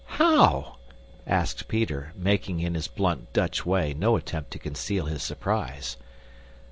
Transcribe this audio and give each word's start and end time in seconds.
"How?" 0.17 0.77
asked 1.27 1.67
Peter, 1.67 2.11
making, 2.15 2.59
in 2.59 2.73
his 2.73 2.87
blunt 2.87 3.31
Dutch 3.33 3.67
way, 3.67 3.93
no 3.93 4.15
attempt 4.15 4.49
to 4.49 4.57
conceal 4.57 5.05
his 5.05 5.21
surprise. 5.21 5.95